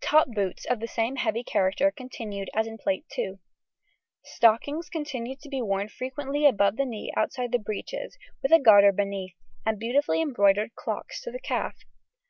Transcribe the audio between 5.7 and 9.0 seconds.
frequently above the knee outside the breeches, with a garter